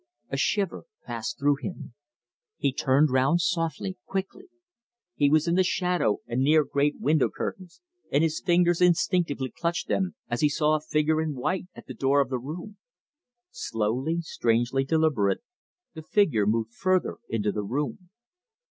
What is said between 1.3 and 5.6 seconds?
through him. He turned round softly, quickly. He was in